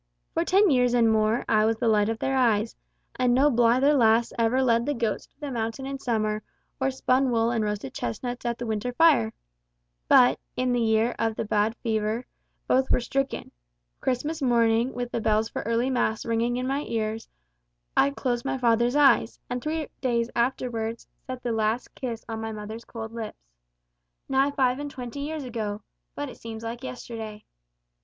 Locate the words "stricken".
12.99-13.51